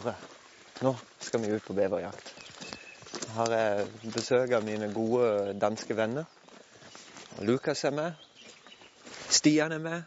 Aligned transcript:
Klare. 0.00 0.14
Nå 0.80 0.96
skal 1.18 1.40
vi 1.40 1.48
ut 1.48 1.64
på 1.64 1.72
beverjakt. 1.72 2.34
Jeg 3.12 3.34
har 3.34 3.52
jeg 3.52 3.88
besøk 4.14 4.52
av 4.52 4.64
mine 4.64 4.92
gode 4.94 5.54
danske 5.58 5.96
venner. 5.96 6.24
Lukas 7.40 7.84
er 7.84 7.90
med. 7.90 8.12
Stian 9.28 9.72
er 9.72 9.78
med. 9.78 10.02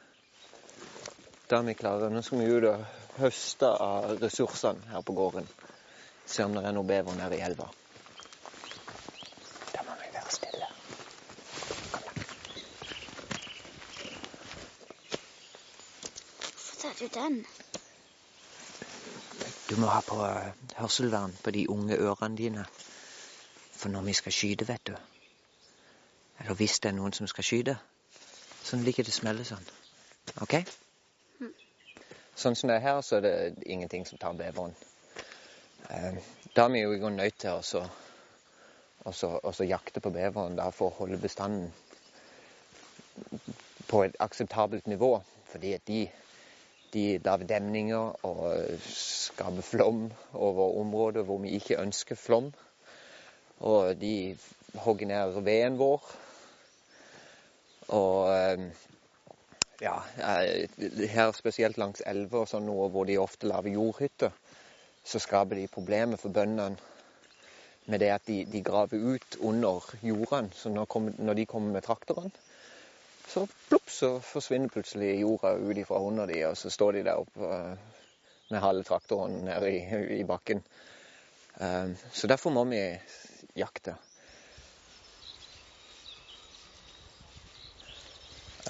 Da 1.49 1.59
er 1.59 1.67
vi 1.67 1.73
klare. 1.73 2.09
Nå 2.09 2.21
skal 2.21 2.39
vi 2.39 2.45
ut 2.51 2.67
og 2.69 2.85
høste 3.19 3.67
av 3.67 4.17
ressursene 4.21 4.93
her 4.93 5.01
på 5.01 5.13
gården. 5.13 5.47
Se 6.25 6.43
om 6.43 6.55
det 6.55 6.63
er 6.65 6.75
noe 6.75 6.87
bever 6.87 7.17
nede 7.17 7.37
i 7.37 7.43
elva. 7.43 7.67
Da 9.73 9.83
må 9.87 9.97
vi 9.99 10.13
være 10.13 10.31
stille. 10.31 10.69
Kom 11.91 12.07
da. 12.07 12.21
Hvorfor 16.45 16.79
tar 16.81 16.95
du 17.01 17.07
den? 17.19 17.43
Du 19.71 19.77
må 19.79 19.87
ha 19.87 20.01
på 20.03 20.17
eh, 20.25 20.49
hørselvern 20.75 21.31
på 21.43 21.51
de 21.55 21.61
unge 21.71 21.95
ørene 21.95 22.35
dine. 22.35 22.65
For 23.71 23.87
når 23.89 24.01
vi 24.03 24.13
skal 24.13 24.31
skyte, 24.35 24.67
vet 24.67 24.87
du 24.87 24.95
Eller 26.39 26.53
hvis 26.59 26.79
det 26.83 26.89
er 26.89 26.97
noen 26.97 27.13
som 27.13 27.27
skal 27.31 27.45
skyte, 27.47 27.77
sånn 28.67 28.83
liker 28.83 29.03
det 29.07 29.13
å 29.13 29.15
smelle 29.15 29.45
sånn. 29.47 29.63
OK? 30.43 30.57
Sånn 32.35 32.55
som 32.59 32.67
det 32.67 32.75
er 32.75 32.83
her, 32.83 32.99
så 33.01 33.15
er 33.19 33.23
det 33.23 33.63
ingenting 33.65 34.03
som 34.09 34.19
tar 34.19 34.33
beveren. 34.35 34.75
Eh, 35.89 36.19
Da 36.55 36.65
er 36.65 36.69
vi 36.69 36.81
jo 36.81 36.91
i 36.91 36.99
grunnen 36.99 37.23
nødt 37.23 37.39
til 37.39 37.51
å 37.51 37.61
så- 37.63 37.87
jakte 39.63 40.01
på 40.01 40.11
beveren 40.11 40.57
da 40.57 40.69
for 40.71 40.89
å 40.89 40.97
holde 40.97 41.17
bestanden 41.17 41.71
på 43.87 44.03
et 44.03 44.15
akseptabelt 44.19 44.87
nivå. 44.87 45.23
Fordi 45.45 45.73
at 45.73 45.87
de 45.87 46.09
de 46.93 47.05
lager 47.23 47.47
demninger 47.47 48.25
og 48.27 48.81
skaper 48.85 49.63
flom 49.65 50.03
over 50.33 50.79
områder 50.81 51.23
hvor 51.27 51.39
vi 51.43 51.55
ikke 51.57 51.79
ønsker 51.81 52.19
flom. 52.19 52.51
Og 53.59 53.95
de 54.01 54.37
hogger 54.75 55.07
ned 55.07 55.41
veden 55.45 55.77
vår. 55.79 56.11
Og 57.87 58.31
eh, 58.35 58.65
ja, 59.81 59.97
eh, 60.17 60.69
her 61.09 61.31
spesielt 61.35 61.77
langs 61.77 62.03
elver 62.05 62.43
og 62.43 62.49
sånn 62.51 62.67
noe 62.69 62.89
hvor 62.93 63.07
de 63.09 63.19
ofte 63.21 63.49
lager 63.49 63.75
jordhytter, 63.75 64.31
så 65.03 65.19
skaper 65.19 65.57
de 65.57 65.67
problemer 65.71 66.19
for 66.21 66.33
bøndene 66.33 66.77
med 67.89 67.99
det 67.99 68.11
at 68.13 68.27
de, 68.27 68.43
de 68.45 68.61
graver 68.63 69.01
ut 69.01 69.37
under 69.39 69.87
jordene. 70.05 70.53
Så 70.53 70.69
når, 70.69 71.11
når 71.17 71.39
de 71.39 71.45
kommer 71.49 71.73
med 71.73 71.85
traktorene, 71.85 72.31
så 73.27 73.47
plopp, 73.69 73.89
så 73.89 74.19
forsvinner 74.19 74.69
plutselig 74.69 75.19
jorda 75.21 75.53
ut 75.57 75.77
ifra 75.77 75.99
under 75.99 76.25
de, 76.27 76.43
og 76.49 76.57
så 76.57 76.69
står 76.69 76.91
de 76.97 77.03
der 77.07 77.21
oppe 77.21 77.49
eh, 77.55 77.77
med 78.51 78.59
halve 78.63 78.83
traktoren 78.83 79.41
nede 79.45 79.71
i, 79.71 79.81
i 80.19 80.23
bakken. 80.23 80.63
Eh, 81.59 81.89
Så 82.13 82.27
derfor 82.27 82.49
må 82.49 82.63
vi 82.65 82.81
jakte. 83.55 83.95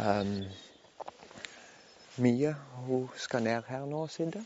Um, 0.01 0.45
Mie 2.17 2.55
hun 2.87 3.09
skal 3.17 3.43
ned 3.43 3.63
her 3.67 3.85
nå 3.85 4.05
sitte. 4.07 4.45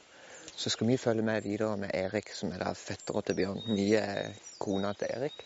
Så 0.56 0.70
skal 0.70 0.88
vi 0.88 0.98
følge 0.98 1.22
med 1.22 1.42
videre 1.42 1.78
med 1.78 1.92
Erik, 1.94 2.32
som 2.34 2.52
er 2.56 2.64
da 2.64 2.72
fettera 2.74 3.22
til 3.22 3.36
Bjørn. 3.36 3.62
Mie 3.68 4.00
er 4.00 4.34
kona 4.60 4.94
til 4.94 5.08
Erik. 5.12 5.46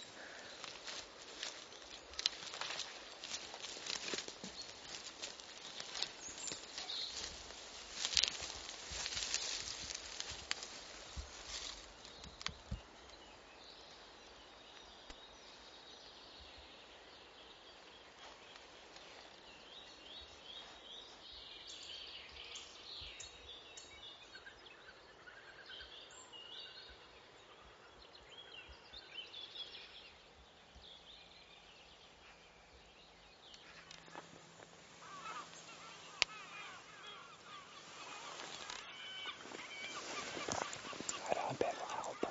Ja, 41.29 41.33
det 41.33 41.37
er 41.41 41.49
en 41.49 41.57
bever 41.57 41.87
her 41.93 42.09
oppe. 42.09 42.27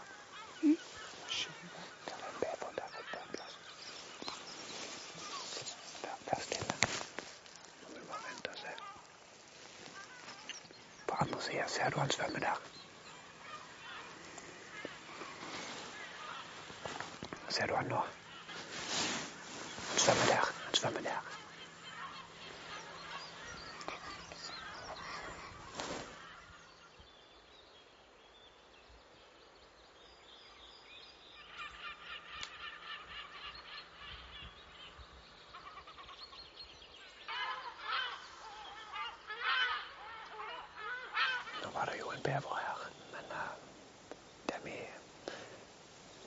Hysj, 0.62 1.48
det 2.06 2.12
er 2.12 2.28
en 2.28 2.38
bever 2.40 2.72
der 2.78 2.88
oppe 3.00 3.18
en 3.24 3.32
plass. 3.34 3.58
Vær, 6.02 6.16
vær 6.30 6.40
stille. 6.46 6.74
Nå 7.82 7.88
må 7.88 7.98
du 7.98 8.04
bare 8.10 8.22
vente 8.28 8.50
og 8.50 8.58
se. 8.64 8.74
På 11.58 11.72
ser 11.72 11.90
du 11.90 11.98
han 11.98 12.10
svømme 12.10 12.38
der. 12.40 12.60
Ser 17.48 17.66
du 17.66 17.74
han 17.74 17.86
nå? 17.86 18.02
Han 19.90 19.98
svømmer 19.98 20.26
der. 20.26 20.52
Han 20.64 20.74
svømmer 20.74 21.00
der. 21.00 21.38
Nå 41.62 42.17
var 42.34 42.34
det 42.36 42.44
jo 42.44 42.44
en 42.44 42.44
bever 42.44 42.56
her, 42.56 42.90
men 43.12 43.32
eh, 43.32 43.54
det 44.48 44.58
vi, 44.64 44.76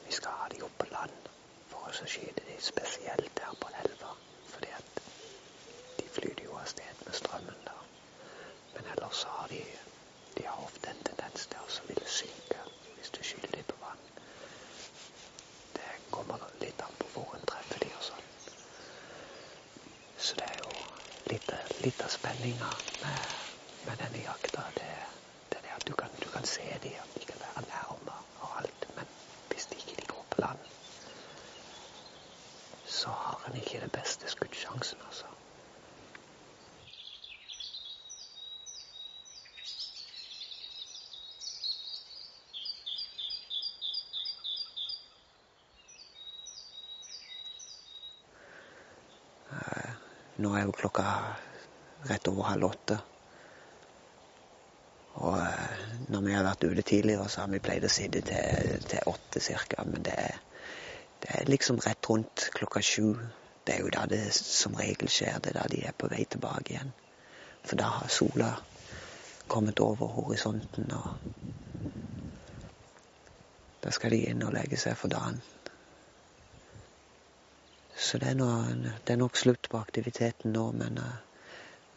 vi 0.06 0.12
skal 0.12 0.32
ha 0.32 0.48
de 0.48 0.62
opp 0.64 0.78
på 0.78 0.86
land 0.92 1.30
for 1.72 1.88
å 1.90 2.08
skyte 2.14 2.46
de 2.48 2.58
spesielt 2.62 3.36
der 3.38 3.54
på 3.62 3.70
elva. 3.84 4.14
Fordi 4.54 4.72
at 4.78 5.02
de 6.00 6.08
flyter 6.10 6.44
jo 6.48 6.58
av 6.58 6.66
sted 6.66 7.06
med 7.06 7.16
strømmen 7.16 7.62
der. 7.68 7.84
Men 8.74 8.90
ellers 8.96 9.24
har 9.24 9.48
de, 9.48 9.62
de 10.38 10.48
har 10.48 10.64
ofte 10.66 10.90
en 10.90 11.04
tendens 11.10 11.48
til 11.54 11.60
å 11.62 11.88
ville 11.88 12.10
synke 12.20 12.66
hvis 12.96 13.14
du 13.18 13.22
skyter 13.24 13.54
dem 13.56 13.70
på 13.70 13.78
vann. 13.82 14.04
Det 15.78 15.90
kommer 16.12 16.48
litt 16.64 16.82
an 16.88 16.98
på 17.00 17.14
hvor 17.16 17.36
en 17.38 17.48
treffer 17.54 17.84
de 17.86 17.94
og 17.98 18.06
sånn. 18.10 18.28
Så 20.18 20.36
det 20.40 20.50
er 20.50 20.60
jo 20.62 20.76
litt, 21.32 21.56
litt 21.86 22.04
av 22.06 22.14
spenninga 22.14 22.70
med, 23.02 23.40
med 23.88 24.06
denne 24.06 24.26
jakta. 24.26 24.68
Det 24.78 24.92
er 25.58 25.66
det 25.66 25.74
at 25.76 25.88
du 25.88 25.96
kan, 26.42 26.48
se 26.48 26.80
de, 26.84 26.90
at 26.98 27.22
de 27.22 27.26
kan 27.26 27.40
være 27.40 27.64
nærme 27.68 28.14
og 28.42 28.58
alt. 28.60 28.88
Men 28.96 29.06
hvis 29.50 29.66
de 29.66 29.76
ikke 29.76 30.02
de 30.02 30.08
går 30.08 30.26
på 30.32 30.42
land, 30.42 30.60
så 32.86 33.10
har 33.10 33.46
en 33.50 33.56
ikke 33.58 33.82
den 33.82 33.90
beste 33.90 34.28
skuddsjansen, 34.28 35.00
altså. 35.06 35.26
Nå 50.38 50.56
er 50.56 50.64
jo 50.66 50.72
klokka 50.72 51.04
rett 52.10 52.28
over 52.28 52.44
halv 52.50 52.66
åtte. 52.66 52.98
Og 55.22 55.38
eh, 55.38 55.71
når 56.12 56.24
vi 56.26 56.34
har 56.36 56.44
vært 56.44 56.66
ute 56.68 56.84
tidligere, 56.84 57.28
så 57.30 57.46
har 57.46 57.52
vi 57.54 57.62
pleid 57.64 57.86
å 57.88 57.92
sitte 57.92 58.22
til, 58.28 58.82
til 58.92 59.12
åtte 59.12 59.40
cirka. 59.44 59.86
Men 59.88 60.04
det 60.04 60.16
er, 60.20 60.42
det 61.24 61.30
er 61.38 61.52
liksom 61.52 61.80
rett 61.86 62.10
rundt 62.10 62.50
klokka 62.58 62.82
sju. 62.84 63.14
Det 63.64 63.78
er 63.78 63.86
jo 63.86 63.94
da 63.94 64.04
det 64.10 64.26
som 64.36 64.76
regel 64.76 65.10
skjer. 65.12 65.40
Det 65.40 65.54
er 65.54 65.60
da 65.62 65.66
de 65.72 65.86
er 65.88 65.96
på 65.96 66.10
vei 66.12 66.26
tilbake 66.26 66.74
igjen. 66.74 66.92
For 67.64 67.80
da 67.80 67.88
har 68.00 68.12
sola 68.12 68.52
kommet 69.52 69.80
over 69.80 70.12
horisonten. 70.18 70.92
og 70.92 71.10
Da 73.84 73.92
skal 73.96 74.12
de 74.12 74.26
inn 74.32 74.44
og 74.46 74.54
legge 74.56 74.78
seg 74.78 74.98
for 74.98 75.14
dagen. 75.14 75.40
Så 78.02 78.18
det 78.18 78.32
er, 78.32 78.38
noe, 78.40 78.72
det 79.06 79.14
er 79.14 79.20
nok 79.22 79.38
slutt 79.38 79.70
på 79.70 79.80
aktiviteten 79.80 80.56
nå, 80.56 80.72
men 80.74 80.98
uh, 80.98 81.20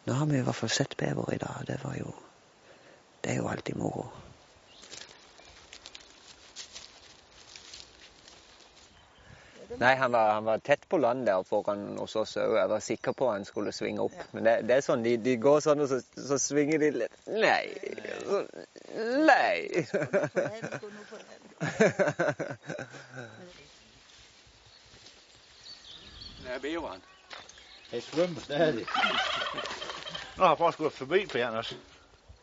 nå 0.05 0.17
har 0.19 0.27
vi 0.29 0.39
i 0.39 0.45
hvert 0.45 0.59
fall 0.59 0.73
sett 0.73 0.97
bever 1.01 1.33
i 1.33 1.41
dag. 1.41 1.63
Det, 1.67 1.79
var 1.83 1.97
jo, 1.97 2.13
det 3.25 3.33
er 3.33 3.41
jo 3.41 3.49
alltid 3.49 3.77
moro. 3.81 4.05
Nei, 9.79 9.95
han 9.95 10.13
var, 10.13 10.33
han 10.33 10.45
var, 10.45 10.59
tett 10.59 10.89
på 10.89 10.99
land 10.99 11.27
der 11.27 11.43
foran 11.43 11.97
hos 11.99 12.17
oss 12.21 12.37
òg. 12.39 12.53
Jeg 12.59 12.69
var 12.71 12.83
sikker 12.85 13.13
på 13.17 13.31
han 13.33 13.47
skulle 13.49 13.73
svinge 13.73 14.05
opp. 14.05 14.15
Ja. 14.19 14.27
Men 14.37 14.45
det, 14.47 14.55
det, 14.69 14.77
er 14.77 14.85
sånn, 14.87 15.03
de, 15.07 15.17
de 15.25 15.37
går 15.41 15.61
sånn, 15.65 15.81
og 15.83 15.89
så, 15.91 15.99
så, 16.15 16.39
svinger 16.39 16.79
de 16.83 16.91
litt 17.01 17.17
Nei. 17.27 17.65
Nei. 19.25 19.57
Det 26.45 26.53
er 26.53 26.61
beveren. 26.61 27.01
Jeg 27.89 28.03
svømmer 28.05 28.45
stadig. 28.45 28.85
Nå 30.37 30.45
har 30.45 30.53
jeg 30.53 30.61
faktisk 30.61 30.83
gått 30.85 30.97
forbi 30.99 31.25
på 31.31 31.41
Janners. 31.41 31.73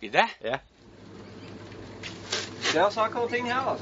I 0.01 0.10
det? 0.10 0.25
Ja. 0.42 0.57
Det 2.72 2.80
er 2.80 2.90
saker 2.90 3.20
og 3.20 3.30
ting 3.30 3.48
her. 3.48 3.78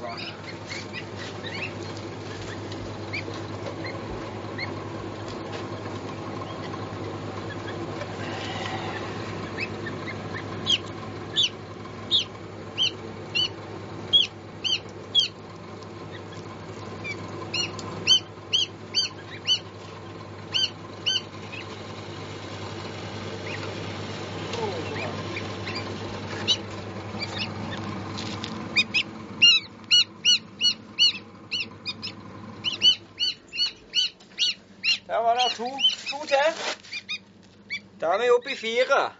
24. 38.60 39.12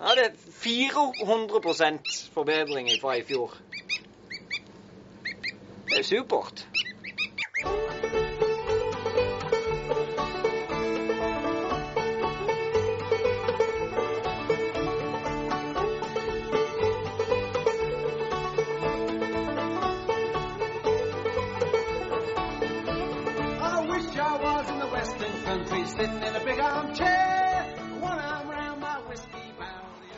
Ja, 0.00 0.14
det 0.16 0.24
er 0.24 0.32
400 0.50 1.98
forbedring 2.34 2.88
fra 3.00 3.14
i 3.14 3.22
fjor. 3.22 3.54
Det 5.90 5.98
er 5.98 6.02
supert. 6.02 6.66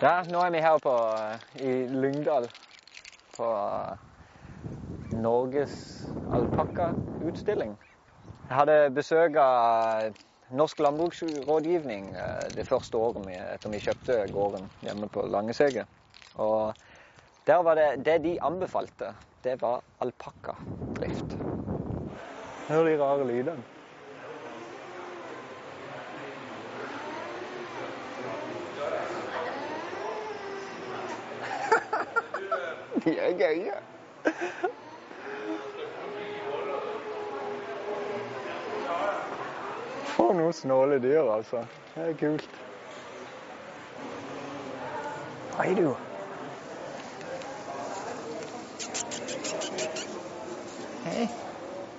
Der, 0.02 0.24
nå 0.26 0.40
er 0.42 0.50
vi 0.50 0.58
her 0.58 0.80
på, 0.82 0.92
i 1.62 1.72
Lyngdal 1.86 2.48
på 3.36 3.48
Norges 5.14 5.76
alpakkautstilling. 6.34 7.76
Jeg 8.48 8.56
hadde 8.56 8.74
besøk 8.96 9.38
av 9.38 10.08
Norsk 10.58 10.82
landbruksrådgivning 10.82 12.08
eh, 12.18 12.48
det 12.56 12.64
første 12.66 12.98
året 12.98 13.22
vi, 13.28 13.36
etter 13.38 13.70
vi 13.70 13.80
kjøpte 13.84 14.16
gården 14.34 14.66
hjemme 14.82 15.06
på 15.06 15.22
Langesege. 15.30 15.86
Og 16.34 16.74
der 17.46 17.62
var 17.62 17.78
det, 17.78 17.86
det 18.02 18.18
de 18.26 18.34
anbefalte, 18.42 19.12
det 19.46 19.54
var 19.62 19.86
alpakkadrift. 20.02 21.38
Hør 22.66 22.90
de 22.90 22.98
rare 22.98 23.30
lydene. 23.30 23.81
De 33.04 33.18
er 33.18 33.32
gøye. 33.34 33.74
For 40.12 40.36
noen 40.38 40.54
snåle 40.54 41.00
dyr, 41.02 41.26
altså. 41.34 41.64
Det 41.94 42.04
er 42.12 42.14
kult. 42.20 42.60
Hei, 45.58 45.74
du. 45.74 45.90
Hei. 51.04 51.28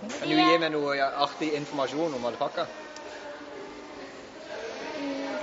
Kan 0.03 0.29
du 0.29 0.35
gi 0.39 0.57
meg 0.59 0.71
noe 0.71 0.97
artig 1.27 1.51
informasjon 1.59 2.15
om 2.15 2.31
alpakka? 2.31 2.69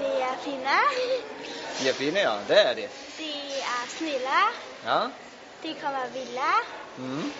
De 0.01 0.13
er 0.25 0.37
fine. 0.45 0.83
De 1.81 1.89
er 1.89 1.99
fine, 2.01 2.25
ja. 2.25 2.39
Det 2.49 2.63
er 2.65 2.79
de. 2.81 2.93
De 3.19 3.35
er 3.61 3.91
snille. 3.99 4.47
Ja. 4.87 5.03
De 5.63 5.75
kan 5.75 5.93
være 5.93 6.13
ville. 6.13 6.51
Mm. 6.97 7.33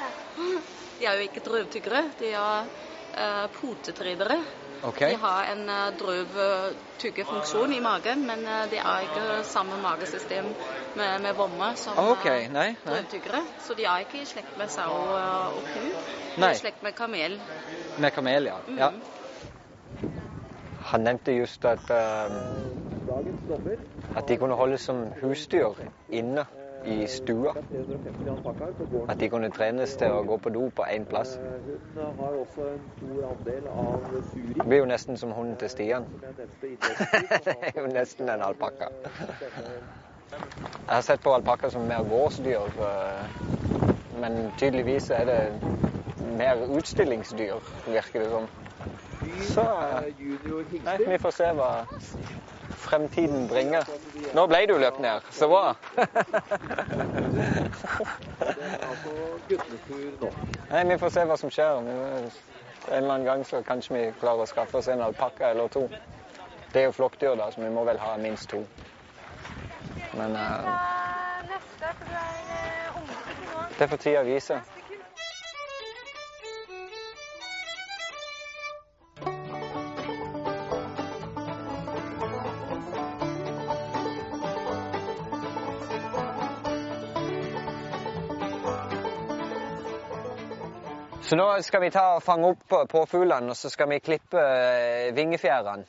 Ja. 0.00 0.08
De 0.98 1.06
er 1.06 1.14
jo 1.14 1.20
ikke 1.26 1.40
drøvtyggere, 1.40 2.02
de 2.18 2.28
er 2.32 2.66
uh, 3.18 3.50
potetridere. 3.52 4.36
Okay. 4.82 5.10
De 5.10 5.16
har 5.16 5.48
en 5.52 5.62
uh, 5.68 5.98
drøvtyggefunksjon 5.98 7.72
i 7.72 7.80
magen, 7.80 8.26
men 8.26 8.46
uh, 8.46 8.70
de 8.70 8.78
har 8.78 9.00
ikke 9.00 9.42
samme 9.42 9.80
magesystem 9.82 10.44
med, 10.96 11.18
med 11.22 11.32
vomme 11.34 11.72
som 11.76 11.98
okay. 11.98 12.46
nei, 12.46 12.52
nei. 12.52 12.76
drøvtyggere. 12.86 13.42
Så 13.66 13.74
de 13.74 13.84
er 13.84 14.06
ikke 14.06 14.22
i 14.22 14.24
slekt 14.24 14.54
med 14.58 14.70
sau 14.70 14.94
og 14.94 15.58
ku. 15.72 15.82
De 16.36 16.44
er 16.44 16.50
i 16.50 16.62
slekt 16.62 16.82
med 16.82 16.92
kamel. 16.92 17.40
Med 17.98 18.10
kamel, 18.10 18.50
ja. 18.52 18.56
Mm. 18.68 18.78
ja. 18.78 18.90
Han 20.94 21.00
nevnte 21.00 21.32
just 21.32 21.64
at 21.64 21.90
at 24.16 24.28
de 24.28 24.36
kunne 24.36 24.54
holdes 24.54 24.80
som 24.80 25.06
husdyr 25.22 25.74
inne 26.08 26.46
i 26.84 27.06
stua. 27.06 27.52
At 29.08 29.20
de 29.20 29.28
kunne 29.28 29.50
trenes 29.50 29.96
til 29.96 30.12
å 30.12 30.22
gå 30.28 30.36
på 30.44 30.52
do 30.54 30.68
på 30.76 30.86
én 30.90 31.04
plass. 31.08 31.38
Det 34.54 34.66
blir 34.66 34.78
jo 34.78 34.88
nesten 34.88 35.16
som 35.20 35.32
hunden 35.32 35.56
til 35.60 35.70
Stian. 35.70 36.04
det 37.44 37.56
er 37.74 37.80
jo 37.80 37.86
nesten 37.86 38.28
en 38.28 38.42
alpakka. 38.48 38.88
Jeg 40.32 40.94
har 40.94 41.00
sett 41.00 41.22
på 41.22 41.34
alpakka 41.34 41.70
som 41.70 41.82
mer 41.88 42.02
gårdsdyr, 42.08 42.60
men 44.20 44.52
tydeligvis 44.58 45.10
er 45.10 45.24
det 45.30 45.40
mer 46.38 46.66
utstillingsdyr, 46.78 47.60
virker 47.86 48.20
det 48.20 48.30
som. 48.30 48.48
Så 49.54 49.64
nei, 50.84 50.96
vi 51.08 51.18
får 51.18 51.32
se 51.32 51.50
hva 51.56 51.70
fremtiden 52.78 53.48
bringer. 53.48 53.84
Nå 54.34 54.46
ble 54.50 54.60
du 54.66 54.74
løpt 54.78 55.00
ned. 55.02 55.20
Så 55.34 55.48
bra. 55.48 55.74
Nei, 60.70 60.84
vi 60.88 60.98
får 60.98 61.14
se 61.14 61.24
hva 61.28 61.36
som 61.40 61.52
skjer. 61.52 61.78
En 61.78 62.98
eller 62.98 63.14
annen 63.14 63.24
gang 63.24 63.44
så 63.48 63.62
kanskje 63.64 63.94
vi 63.96 64.04
klarer 64.20 64.44
å 64.44 64.48
skaffe 64.50 64.78
oss 64.80 64.88
en 64.92 65.02
alpakka 65.04 65.50
eller 65.54 65.68
to. 65.72 65.86
Det 66.72 66.82
er 66.82 66.88
jo 66.88 66.96
flokkdyr, 66.96 67.36
da, 67.38 67.50
så 67.54 67.62
vi 67.62 67.70
må 67.70 67.84
vel 67.86 67.98
ha 68.02 68.16
minst 68.18 68.50
to. 68.50 68.64
Men 70.14 70.36
uh, 70.36 70.68
Det 73.78 73.88
får 73.88 73.96
tida 73.96 74.22
vise. 74.22 74.60
Så 91.34 91.38
nå 91.38 91.62
skal 91.66 91.80
vi 91.82 91.88
ta 91.90 92.02
og 92.14 92.20
fange 92.22 92.46
opp 92.52 92.74
påfuglene, 92.86 93.50
og 93.50 93.56
så 93.58 93.66
skal 93.66 93.88
vi 93.90 93.96
klippe 93.98 94.38
vingefjærene. 95.16 95.82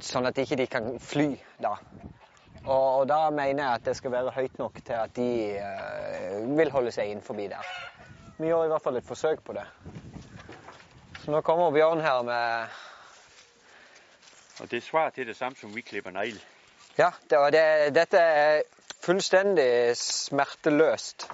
Sånn 0.00 0.28
at 0.30 0.40
ikke 0.40 0.56
de 0.56 0.64
ikke 0.64 0.78
kan 0.78 0.96
fly 1.04 1.26
da. 1.60 1.74
Og, 2.62 2.70
og, 2.72 3.02
da 3.10 3.18
mener 3.28 3.60
jeg 3.60 3.74
at 3.74 3.84
det 3.90 3.94
skal 4.00 4.14
være 4.14 4.32
høyt 4.38 4.56
nok 4.56 4.80
til 4.80 4.96
at 4.96 5.12
de 5.20 5.28
uh, 5.60 6.48
vil 6.56 6.72
holde 6.78 6.96
seg 6.96 7.12
innenfor 7.12 7.36
der. 7.36 7.68
Vi 8.38 8.48
gjør 8.48 8.70
i 8.70 8.72
hvert 8.72 8.86
fall 8.88 8.96
et 9.02 9.10
forsøk 9.12 9.44
på 9.44 9.52
det. 9.60 9.68
Så 11.20 11.36
nå 11.36 11.44
kommer 11.44 11.76
Bjørn 11.76 12.00
her 12.00 12.24
med 12.24 12.80
Og 14.64 14.70
det 14.72 14.80
svarer 14.80 15.12
til 15.12 15.28
det 15.28 15.36
samme 15.36 15.60
som 15.60 15.76
vi 15.76 15.84
klipper 15.84 16.16
negl. 16.16 16.40
Ja, 16.96 17.12
det, 17.28 17.44
det, 17.52 17.68
dette 18.00 18.16
er 18.16 18.62
fullstendig 19.04 19.92
smerteløst 20.00 21.28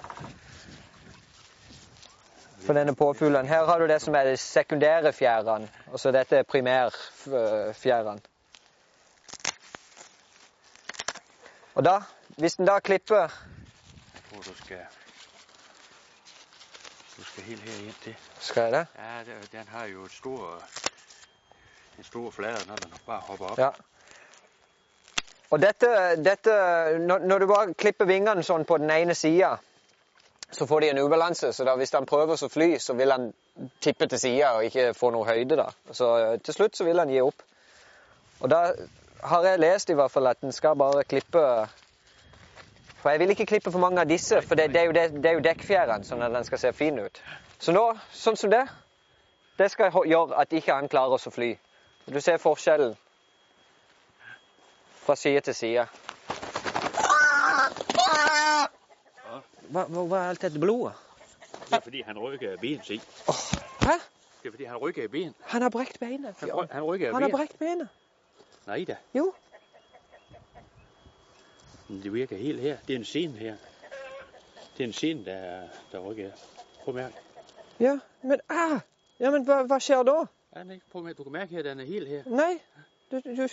for 2.65 2.73
denne 2.73 2.95
påfuglen. 2.95 3.45
Her 3.47 3.65
har 3.65 3.79
du 3.79 3.87
det 3.87 4.01
som 4.01 4.15
er 4.15 4.23
de 4.23 4.37
sekundære 4.37 5.13
fjærene, 5.13 5.69
og 5.91 5.99
så 5.99 6.11
dette 6.11 6.37
er 6.37 6.43
primærfjærene. 6.43 8.19
Og 11.75 11.85
da, 11.85 11.99
hvis 12.37 12.55
den 12.55 12.65
da 12.69 12.79
klipper 12.79 13.15
Jeg 14.33 14.43
du 14.45 14.53
skal... 14.63 14.77
Du 17.17 17.23
skal 17.23 17.43
helt 17.43 17.61
her 17.61 17.93
til. 18.01 18.15
Skal 18.39 18.63
jeg 18.63 18.71
det? 18.71 18.87
Ja, 18.97 19.23
det- 19.25 19.51
den 19.51 19.67
har 19.67 19.85
jo 19.85 20.03
et 20.05 20.11
stor, 20.11 20.63
en 21.97 22.03
stor 22.03 22.31
flate 22.31 22.67
når 22.67 22.75
den 22.75 22.93
bare 23.05 23.19
hopper 23.19 23.45
opp. 23.45 23.59
Ja. 23.59 23.69
Og 25.51 25.61
dette, 25.61 25.87
dette 26.25 26.49
når, 26.99 27.19
når 27.19 27.39
du 27.39 27.45
bare 27.47 27.73
klipper 27.73 28.05
vingene 28.09 28.43
sånn 28.43 28.65
på 28.65 28.77
den 28.81 28.89
ene 28.89 29.13
sida, 29.15 29.51
så 30.53 30.67
får 30.67 30.81
de 30.81 30.89
en 30.89 30.97
ubalanse. 30.97 31.53
Så 31.53 31.63
da 31.63 31.75
hvis 31.75 31.93
han 31.93 32.05
prøver 32.05 32.37
å 32.37 32.49
fly, 32.49 32.75
så 32.79 32.93
vil 32.97 33.11
han 33.11 33.31
tippe 33.81 34.07
til 34.09 34.19
sida 34.19 34.53
og 34.57 34.67
ikke 34.67 34.93
få 34.97 35.11
noe 35.13 35.27
høyde. 35.27 35.57
da. 35.59 35.69
Så 35.91 36.09
eh, 36.17 36.35
til 36.43 36.57
slutt 36.57 36.77
så 36.77 36.87
vil 36.87 36.99
han 36.99 37.11
gi 37.11 37.21
opp. 37.21 37.43
Og 38.41 38.49
da 38.51 38.65
har 39.23 39.47
jeg 39.47 39.61
lest 39.63 39.89
i 39.89 39.97
hvert 39.97 40.11
fall 40.11 40.27
at 40.27 40.43
en 40.43 40.51
skal 40.51 40.75
bare 40.75 41.03
klippe 41.07 41.43
For 43.03 43.11
jeg 43.11 43.19
vil 43.19 43.33
ikke 43.33 43.45
klippe 43.45 43.71
for 43.71 43.83
mange 43.83 43.99
av 43.99 44.07
disse, 44.07 44.41
for 44.41 44.55
det, 44.55 44.69
det 44.71 44.79
er 44.79 44.85
jo, 44.85 44.91
det, 44.95 45.23
det 45.23 45.27
er 45.27 45.33
jo 45.35 45.43
dekkfjærene, 45.43 46.05
sånn 46.07 46.21
at 46.23 46.31
den 46.31 46.45
skal 46.47 46.59
se 46.61 46.69
fin 46.71 46.99
ut. 47.03 47.17
Så 47.59 47.73
nå, 47.75 47.81
sånn 48.15 48.37
som 48.39 48.51
det, 48.53 48.61
det 49.59 49.67
skal 49.73 49.91
gjøre 50.07 50.37
at 50.39 50.55
ikke 50.55 50.77
han 50.77 50.87
klarer 50.87 51.19
å 51.19 51.33
fly. 51.35 51.49
Du 52.07 52.21
ser 52.23 52.39
forskjellen 52.39 52.95
fra 55.03 55.17
side 55.19 55.43
til 55.43 55.55
side. 55.55 55.85
Hva, 59.73 59.87
hva, 59.89 60.01
hva 60.05 60.17
er 60.21 60.31
alt 60.31 60.43
dette 60.45 60.59
blodet? 60.61 60.93
Det 61.65 61.73
er 61.73 61.79
fordi, 61.81 62.01
han 62.05 62.17
rykker 62.17 62.57
ben, 62.61 62.81
Oh, 63.27 63.39
Hæ? 63.81 63.95
Det 64.41 64.47
er 64.47 64.51
fordi, 64.51 64.65
han 64.65 64.77
rykker 64.77 65.07
benet. 65.07 65.33
Han 65.41 65.61
har 65.61 65.69
brekt 65.69 65.99
beinet. 65.99 66.35
Han, 66.39 66.49
han 66.71 67.13
Han 67.13 67.21
har 67.21 67.29
brekt 67.29 67.59
benet. 67.59 67.87
Nei 68.67 68.85
da. 68.85 68.95
Jo. 69.13 69.33
Det 71.87 72.13
virker 72.13 72.37
helt 72.37 72.61
her. 72.61 72.77
Det 72.87 72.93
er 72.93 72.99
en 72.99 73.05
scene 73.05 73.37
her. 73.37 73.55
Det 74.77 74.83
er 74.83 74.87
en 74.87 74.93
scene, 74.93 75.25
der, 75.25 75.67
der 75.91 75.99
rykker. 75.99 76.31
Prøv 76.83 76.93
å 76.93 76.97
mærke. 76.97 77.25
Ja, 77.79 77.97
men 78.21 78.45
ah! 78.49 78.79
Ja, 79.19 79.31
men 79.31 79.47
hva, 79.47 79.63
hva 79.65 79.79
skjer 79.81 80.05
da? 80.05 80.19
Ja, 80.53 80.63
prøv 80.91 81.01
å 81.01 81.05
mærke. 81.07 81.17
Du 81.17 81.23
kan 81.23 81.33
merke 81.39 81.59
at 81.59 81.65
den 81.65 81.81
er 81.81 81.89
helt 81.89 82.13
her. 82.13 82.29
Nei. 82.29 82.59
Du, 83.11 83.17
du. 83.25 83.47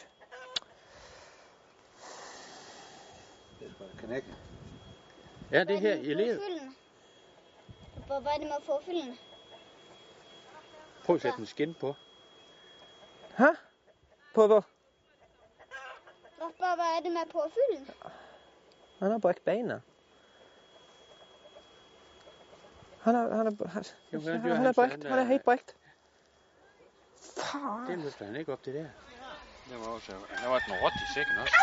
Det 3.61 3.73
er 3.73 4.07
her 4.09 4.17
i 4.19 4.70
livet. 5.51 6.39
Påfuglen. 6.39 6.77
Hva 8.07 8.19
hva 8.21 8.31
er 8.35 8.39
det 8.39 8.49
med 8.49 8.61
påfuglen? 8.67 9.19
Prøv 11.05 11.17
at 11.17 11.23
sætte 11.23 11.39
en 11.39 11.47
skin 11.47 11.75
på. 11.75 11.95
Hæ? 13.39 13.51
På 14.35 14.47
hva? 14.47 14.61
Pappa, 16.41 16.75
hva 16.77 16.89
er 16.97 17.01
det 17.05 17.13
med 17.13 17.27
påfuglen? 17.33 17.87
Han 18.99 19.11
har 19.11 19.19
brekt 19.19 19.45
beina. 19.45 19.81
Han 23.01 23.17
er, 23.17 23.35
han 23.37 23.47
er, 23.47 23.69
han, 23.69 23.85
Jo, 24.13 24.19
hvad 24.21 24.33
han, 24.33 24.41
han 24.41 24.51
er 24.61 24.65
han 24.65 24.75
brekt. 24.75 24.93
Han 24.93 25.03
Han 25.11 25.19
er 25.19 25.23
er- 25.23 25.27
helt. 25.27 25.45
Det 25.47 25.75
Faen. 27.53 28.03
løfter 28.03 28.25
han 28.25 28.37
ikke 28.37 28.53
op 28.53 28.63
til 28.63 28.75
der. 28.75 28.87
Det 29.71 29.79
var 29.81 29.87
også, 29.87 30.13
der 30.13 30.49
var 30.49 30.59
den 30.59 30.75
råt 30.83 30.93
i 30.93 31.15
sækken 31.15 31.37
også. 31.39 31.57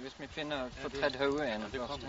hvis 0.00 0.20
vi 0.20 0.26
finner 0.26 0.68
får 0.70 0.88
tredd 0.88 1.16
hodet 1.18 1.46
igjen 1.46 1.62
det 1.72 1.80
kommer. 1.80 2.08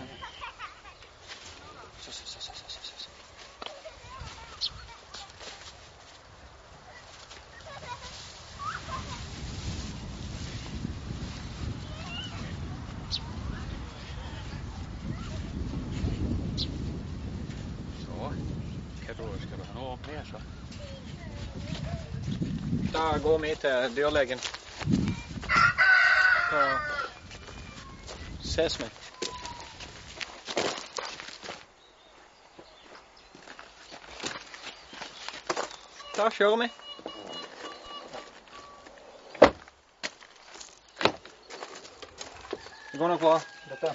Da 22.92 23.18
går 23.22 23.38
vi 23.38 23.54
til 23.60 23.96
dyrlegen. 23.96 24.38
Da 26.50 26.78
ses 28.42 28.80
vi. 28.80 28.97
Da 36.18 36.24
kjører 36.34 36.56
vi. 36.58 36.66
Det 42.90 42.98
går 42.98 43.08
nok 43.12 43.20
bra, 43.22 43.36
dette. 43.70 43.92